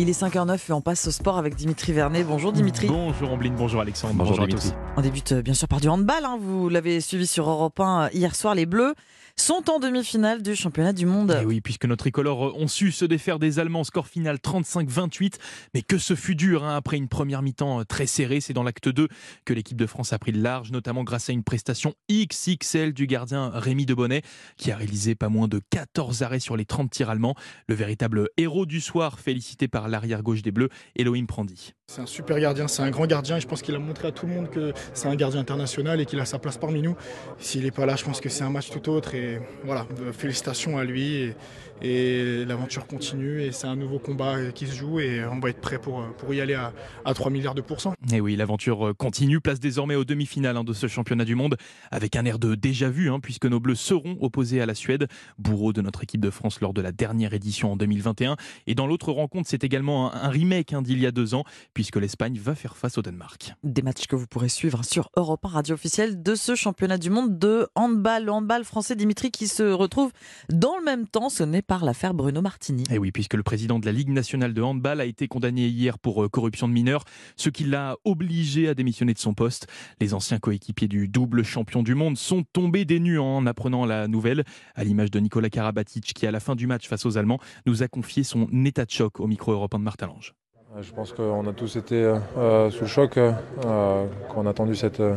Il 0.00 0.08
est 0.08 0.18
5h09 0.18 0.58
et 0.70 0.72
on 0.72 0.80
passe 0.80 1.06
au 1.08 1.10
sport 1.10 1.36
avec 1.36 1.54
Dimitri 1.56 1.92
Vernet. 1.92 2.24
Bonjour 2.24 2.52
Dimitri. 2.54 2.86
Bonjour 2.88 3.30
Ambline, 3.32 3.54
bonjour 3.54 3.82
Alexandre. 3.82 4.14
Bonjour, 4.14 4.46
Dimitri. 4.46 4.70
On 4.96 5.02
débute 5.02 5.32
euh, 5.32 5.42
bien 5.42 5.52
sûr 5.52 5.68
par 5.68 5.78
du 5.78 5.88
handball. 5.90 6.24
hein. 6.24 6.38
Vous 6.40 6.70
l'avez 6.70 7.02
suivi 7.02 7.26
sur 7.26 7.50
Europe 7.50 7.78
1 7.78 8.04
euh, 8.04 8.08
hier 8.14 8.34
soir. 8.34 8.54
Les 8.54 8.64
Bleus 8.64 8.94
sont 9.36 9.70
en 9.70 9.78
demi-finale 9.78 10.42
du 10.42 10.56
championnat 10.56 10.94
du 10.94 11.04
monde. 11.04 11.38
Eh 11.42 11.44
oui, 11.44 11.60
puisque 11.60 11.84
nos 11.84 11.96
tricolores 11.96 12.56
ont 12.58 12.66
su 12.66 12.92
se 12.92 13.04
défaire 13.04 13.38
des 13.38 13.58
Allemands, 13.58 13.84
score 13.84 14.06
final 14.06 14.36
35-28. 14.36 15.34
Mais 15.74 15.82
que 15.82 15.98
ce 15.98 16.14
fut 16.14 16.34
dur 16.34 16.64
hein, 16.64 16.76
après 16.76 16.96
une 16.96 17.08
première 17.08 17.42
mi-temps 17.42 17.84
très 17.84 18.06
serrée. 18.06 18.40
C'est 18.40 18.54
dans 18.54 18.62
l'acte 18.62 18.88
2 18.88 19.06
que 19.44 19.52
l'équipe 19.52 19.76
de 19.76 19.86
France 19.86 20.14
a 20.14 20.18
pris 20.18 20.32
le 20.32 20.40
large, 20.40 20.72
notamment 20.72 21.04
grâce 21.04 21.28
à 21.28 21.34
une 21.34 21.44
prestation 21.44 21.92
XXL 22.10 22.94
du 22.94 23.06
gardien 23.06 23.50
Rémi 23.52 23.84
Debonnet, 23.84 24.22
qui 24.56 24.72
a 24.72 24.76
réalisé 24.76 25.14
pas 25.14 25.28
moins 25.28 25.46
de 25.48 25.60
14 25.70 26.22
arrêts 26.22 26.40
sur 26.40 26.56
les 26.56 26.64
30 26.64 26.90
tirs 26.90 27.10
allemands. 27.10 27.34
Le 27.68 27.74
véritable 27.74 28.28
héros 28.38 28.64
du 28.64 28.80
soir, 28.80 29.18
félicité 29.20 29.68
par 29.68 29.88
l'arrière 29.90 30.22
gauche 30.22 30.42
des 30.42 30.52
Bleus, 30.52 30.70
Elohim 30.96 31.26
Prandi. 31.26 31.74
C'est 31.92 32.02
un 32.02 32.06
super 32.06 32.38
gardien, 32.38 32.68
c'est 32.68 32.82
un 32.82 32.90
grand 32.90 33.08
gardien 33.08 33.40
je 33.40 33.48
pense 33.48 33.62
qu'il 33.62 33.74
a 33.74 33.80
montré 33.80 34.06
à 34.06 34.12
tout 34.12 34.24
le 34.24 34.32
monde 34.32 34.48
que 34.48 34.72
c'est 34.94 35.08
un 35.08 35.16
gardien 35.16 35.40
international 35.40 36.00
et 36.00 36.06
qu'il 36.06 36.20
a 36.20 36.24
sa 36.24 36.38
place 36.38 36.56
parmi 36.56 36.82
nous. 36.82 36.94
S'il 37.40 37.64
n'est 37.64 37.72
pas 37.72 37.84
là, 37.84 37.96
je 37.96 38.04
pense 38.04 38.20
que 38.20 38.28
c'est 38.28 38.44
un 38.44 38.50
match 38.50 38.70
tout 38.70 38.88
autre 38.88 39.16
et 39.16 39.40
voilà, 39.64 39.88
euh, 40.00 40.12
félicitations 40.12 40.78
à 40.78 40.84
lui 40.84 41.34
et, 41.82 42.44
l'aventure 42.44 42.86
continue 42.86 43.42
et 43.42 43.52
c'est 43.52 43.66
un 43.66 43.74
nouveau 43.74 43.98
combat 43.98 44.52
qui 44.54 44.66
se 44.66 44.74
joue 44.74 45.00
et 45.00 45.24
on 45.24 45.40
va 45.40 45.48
être 45.48 45.60
prêt 45.60 45.80
pour, 45.80 46.04
pour 46.18 46.32
y 46.32 46.40
aller 46.40 46.54
à, 46.54 46.72
à 47.04 47.14
3 47.14 47.30
milliards 47.30 47.54
de 47.54 47.62
pourcents. 47.62 47.94
Et 48.12 48.20
oui, 48.20 48.36
l'aventure 48.36 48.92
continue, 48.98 49.40
place 49.40 49.58
désormais 49.58 49.94
aux 49.94 50.04
demi-finales 50.04 50.58
hein, 50.58 50.64
de 50.64 50.74
ce 50.74 50.86
championnat 50.86 51.24
du 51.24 51.34
monde 51.34 51.56
avec 51.90 52.16
un 52.16 52.24
air 52.26 52.38
de 52.38 52.54
déjà 52.54 52.90
vu 52.90 53.10
hein, 53.10 53.18
puisque 53.18 53.46
nos 53.46 53.58
Bleus 53.60 53.76
seront 53.76 54.16
opposés 54.20 54.60
à 54.60 54.66
la 54.66 54.74
Suède, 54.74 55.08
bourreau 55.38 55.72
de 55.72 55.80
notre 55.80 56.04
équipe 56.04 56.20
de 56.20 56.30
France 56.30 56.60
lors 56.60 56.74
de 56.74 56.82
la 56.82 56.92
dernière 56.92 57.32
édition 57.32 57.72
en 57.72 57.76
2021. 57.76 58.36
Et 58.66 58.74
dans 58.74 58.86
l'autre 58.86 59.10
rencontre, 59.10 59.48
c'est 59.48 59.64
également 59.64 60.14
un, 60.14 60.20
un 60.20 60.28
remake 60.28 60.74
hein, 60.74 60.82
d'il 60.82 61.00
y 61.00 61.06
a 61.06 61.10
deux 61.10 61.34
ans 61.34 61.44
puisque 61.80 61.96
l'Espagne 61.96 62.38
va 62.38 62.54
faire 62.54 62.76
face 62.76 62.98
au 62.98 63.02
Danemark. 63.02 63.54
Des 63.64 63.80
matchs 63.80 64.06
que 64.06 64.14
vous 64.14 64.26
pourrez 64.26 64.50
suivre 64.50 64.84
sur 64.84 65.08
Europe 65.16 65.46
1, 65.46 65.48
radio 65.48 65.74
officielle 65.76 66.22
de 66.22 66.34
ce 66.34 66.54
championnat 66.54 66.98
du 66.98 67.08
monde 67.08 67.38
de 67.38 67.68
handball. 67.74 68.26
Le 68.26 68.32
handball 68.32 68.64
français 68.64 68.96
Dimitri 68.96 69.30
qui 69.30 69.48
se 69.48 69.62
retrouve 69.62 70.12
dans 70.50 70.76
le 70.76 70.84
même 70.84 71.08
temps, 71.08 71.30
ce 71.30 71.42
n'est 71.42 71.62
par 71.62 71.86
l'affaire 71.86 72.12
Bruno 72.12 72.42
Martini. 72.42 72.84
Et 72.90 72.98
oui, 72.98 73.12
puisque 73.12 73.32
le 73.32 73.42
président 73.42 73.78
de 73.78 73.86
la 73.86 73.92
Ligue 73.92 74.10
nationale 74.10 74.52
de 74.52 74.60
handball 74.60 75.00
a 75.00 75.06
été 75.06 75.26
condamné 75.26 75.68
hier 75.68 75.98
pour 75.98 76.22
euh, 76.22 76.28
corruption 76.28 76.68
de 76.68 76.74
mineurs, 76.74 77.04
ce 77.36 77.48
qui 77.48 77.64
l'a 77.64 77.96
obligé 78.04 78.68
à 78.68 78.74
démissionner 78.74 79.14
de 79.14 79.18
son 79.18 79.32
poste. 79.32 79.66
Les 80.02 80.12
anciens 80.12 80.38
coéquipiers 80.38 80.86
du 80.86 81.08
double 81.08 81.44
champion 81.44 81.82
du 81.82 81.94
monde 81.94 82.18
sont 82.18 82.44
tombés 82.52 82.84
des 82.84 83.00
nues 83.00 83.18
en 83.18 83.46
apprenant 83.46 83.86
la 83.86 84.06
nouvelle, 84.06 84.44
à 84.74 84.84
l'image 84.84 85.10
de 85.10 85.18
Nicolas 85.18 85.48
Karabatic 85.48 86.12
qui, 86.12 86.26
à 86.26 86.30
la 86.30 86.40
fin 86.40 86.56
du 86.56 86.66
match 86.66 86.88
face 86.88 87.06
aux 87.06 87.16
Allemands, 87.16 87.40
nous 87.64 87.82
a 87.82 87.88
confié 87.88 88.22
son 88.22 88.50
état 88.66 88.84
de 88.84 88.90
choc 88.90 89.18
au 89.18 89.26
micro 89.26 89.52
européen 89.52 89.78
de 89.78 89.84
Martin 89.84 90.08
Lange. 90.08 90.34
Je 90.78 90.92
pense 90.92 91.12
qu'on 91.12 91.46
a 91.48 91.52
tous 91.52 91.74
été 91.76 91.96
euh, 91.96 92.70
sous 92.70 92.82
le 92.82 92.86
choc 92.86 93.16
euh, 93.16 93.32
quand 93.64 94.36
on 94.36 94.46
a 94.46 94.50
entendu 94.50 94.76
cette, 94.76 95.00
euh, 95.00 95.16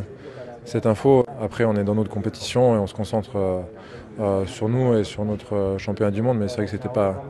cette 0.64 0.84
info. 0.84 1.23
Après, 1.40 1.64
on 1.64 1.74
est 1.74 1.84
dans 1.84 1.94
notre 1.94 2.10
compétition 2.10 2.76
et 2.76 2.78
on 2.78 2.86
se 2.86 2.94
concentre 2.94 3.36
euh, 3.36 3.62
euh, 4.20 4.46
sur 4.46 4.68
nous 4.68 4.96
et 4.96 5.02
sur 5.02 5.24
notre 5.24 5.76
championnat 5.78 6.12
du 6.12 6.22
monde, 6.22 6.38
mais 6.38 6.48
c'est 6.48 6.56
vrai 6.56 6.66
que 6.66 6.70
c'était 6.70 6.88
pas, 6.88 7.24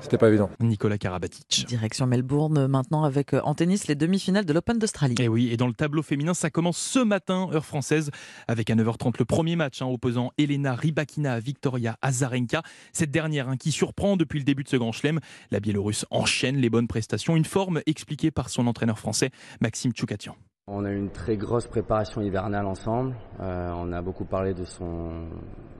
c'était 0.00 0.18
pas 0.18 0.28
évident. 0.28 0.48
Nicolas 0.60 0.98
Karabatic. 0.98 1.66
Direction 1.66 2.06
Melbourne 2.06 2.68
maintenant 2.68 3.02
avec 3.02 3.34
euh, 3.34 3.40
en 3.42 3.54
tennis 3.54 3.88
les 3.88 3.96
demi-finales 3.96 4.44
de 4.44 4.52
l'Open 4.52 4.78
d'Australie. 4.78 5.16
Et 5.18 5.26
oui, 5.26 5.48
et 5.50 5.56
dans 5.56 5.66
le 5.66 5.72
tableau 5.72 6.02
féminin, 6.02 6.34
ça 6.34 6.50
commence 6.50 6.78
ce 6.78 7.00
matin, 7.00 7.48
heure 7.52 7.64
française, 7.64 8.10
avec 8.46 8.70
à 8.70 8.76
9h30 8.76 9.14
le 9.18 9.24
premier 9.24 9.56
match 9.56 9.82
hein, 9.82 9.86
opposant 9.86 10.30
Elena 10.38 10.74
Rybakina 10.74 11.34
à 11.34 11.40
Victoria 11.40 11.96
Azarenka. 12.02 12.62
Cette 12.92 13.10
dernière 13.10 13.48
hein, 13.48 13.56
qui 13.56 13.72
surprend 13.72 14.16
depuis 14.16 14.38
le 14.38 14.44
début 14.44 14.62
de 14.62 14.68
ce 14.68 14.76
grand 14.76 14.92
chelem. 14.92 15.18
La 15.50 15.58
Biélorusse 15.58 16.06
enchaîne 16.10 16.56
les 16.56 16.70
bonnes 16.70 16.88
prestations, 16.88 17.34
une 17.34 17.44
forme 17.44 17.82
expliquée 17.86 18.30
par 18.30 18.48
son 18.48 18.68
entraîneur 18.68 18.98
français, 18.98 19.30
Maxime 19.60 19.92
Tchoukatian. 19.92 20.36
On 20.70 20.84
a 20.84 20.90
eu 20.90 20.98
une 20.98 21.10
très 21.10 21.38
grosse 21.38 21.66
préparation 21.66 22.20
hivernale 22.20 22.66
ensemble. 22.66 23.16
Euh, 23.40 23.72
on 23.74 23.90
a 23.90 24.02
beaucoup 24.02 24.26
parlé 24.26 24.52
de 24.52 24.64
son, 24.64 25.26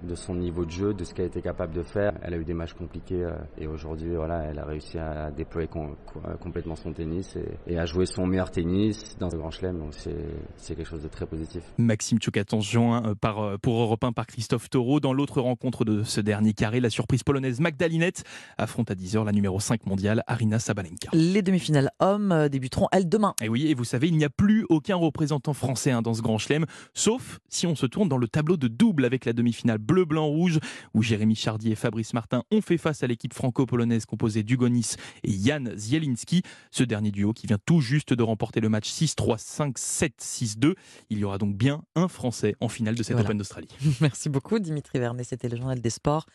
de 0.03 0.15
son 0.15 0.35
niveau 0.35 0.65
de 0.65 0.71
jeu, 0.71 0.95
de 0.95 1.05
ce 1.05 1.13
qu'elle 1.13 1.27
était 1.27 1.43
capable 1.43 1.75
de 1.75 1.83
faire. 1.83 2.13
Elle 2.23 2.33
a 2.33 2.39
eu 2.39 2.45
des 2.45 2.55
matchs 2.55 2.73
compliqués 2.73 3.23
euh, 3.23 3.33
et 3.59 3.67
aujourd'hui, 3.67 4.15
voilà, 4.17 4.45
elle 4.45 4.59
a 4.59 4.65
réussi 4.65 4.99
à 4.99 5.31
déployer 5.31 5.69
com 5.69 5.95
complètement 6.41 6.75
son 6.75 6.95
tennis 6.95 7.37
et, 7.37 7.73
et, 7.75 7.79
à 7.79 7.85
jouer 7.85 8.07
son 8.07 8.27
meilleur 8.27 8.51
tennis 8.51 9.19
dans 9.19 9.29
ce 9.29 9.37
grand 9.37 9.51
chelem. 9.51 9.79
Donc 9.79 9.93
c'est 9.93 10.75
quelque 10.75 10.89
chose 10.89 11.03
de 11.03 11.09
très 11.09 11.27
positif. 11.27 11.63
Maxime 11.77 12.19
Tchoukatan 12.19 12.61
joint 12.61 13.15
par, 13.21 13.59
pour 13.61 13.83
Europe 13.83 14.03
1 14.03 14.13
par 14.13 14.27
Christophe 14.27 14.71
Taureau. 14.71 15.01
Dans 15.01 15.13
l'autre 15.13 15.43
rencontre 15.43 15.85
de 15.85 16.03
ce 16.03 16.23
dernier 16.23 16.55
carré, 16.55 16.81
la 16.81 16.91
surprise 16.91 17.23
polonaise 17.23 17.61
Magdalinette 17.61 18.25
affronte 18.57 18.91
à 18.91 18.95
10h 18.95 19.23
la 19.27 19.33
numéro 19.33 19.61
5 19.61 19.85
mondiale, 19.85 20.23
Arina 20.27 20.59
Sabalenka. 20.59 21.11
Les 21.13 21.43
demi-finales 21.43 21.91
hommes 22.01 22.49
débuteront, 22.49 22.89
elles, 22.91 23.09
demain. 23.09 23.35
Et 23.43 23.51
oui, 23.51 23.67
et 23.67 23.75
vous 23.75 23.85
savez, 23.85 24.09
il 24.09 24.17
n'y 24.17 24.25
a 24.25 24.31
plus 24.31 24.65
aucun 24.79 24.95
représentant 24.95 25.55
français 25.55 25.91
hein, 25.91 26.03
dans 26.03 26.15
ce 26.15 26.23
grand 26.23 26.39
chelem, 26.39 26.65
sauf 26.95 27.41
si 27.49 27.67
on 27.67 27.75
se 27.75 27.85
tourne 27.85 28.09
dans 28.09 28.17
le 28.17 28.29
tableau 28.29 28.57
de 28.57 28.69
double 28.69 29.05
avec 29.05 29.25
la 29.25 29.33
demi-finale 29.33 29.79
bleu-blanc-rouge, 29.79 30.61
où 30.95 31.03
Jérémy 31.03 31.35
Chardy 31.35 31.73
et 31.73 31.75
Fabrice 31.75 32.15
Martin 32.15 32.45
ont 32.53 32.61
fait 32.61 32.79
face 32.79 33.03
à 33.03 33.09
l'équipe 33.09 33.35
franco-polonaise 33.35 34.07
composée 34.07 34.45
d'Ugonis 34.45 34.95
et 35.25 35.33
Jan 35.33 35.65
Zielinski. 35.75 36.43
Ce 36.71 36.85
dernier 36.85 37.11
duo 37.11 37.33
qui 37.33 37.49
vient 37.49 37.59
tout 37.67 37.81
juste 37.81 38.13
de 38.13 38.23
remporter 38.23 38.61
le 38.61 38.69
match 38.69 38.89
6-3, 38.89 39.75
5-7, 39.75 40.11
6-2. 40.21 40.75
Il 41.11 41.19
y 41.19 41.25
aura 41.25 41.39
donc 41.39 41.57
bien 41.57 41.83
un 41.97 42.07
Français 42.07 42.55
en 42.61 42.69
finale 42.69 42.95
de 42.95 43.03
cette 43.03 43.15
Voilà. 43.15 43.27
Open 43.27 43.39
d'Australie. 43.39 43.69
Merci 44.01 44.29
beaucoup 44.29 44.61
Dimitri 44.61 45.01
Vernet, 45.01 45.25
c'était 45.25 45.49
le 45.49 45.57
journal 45.57 45.81
des 45.81 45.91
sports. 45.91 46.27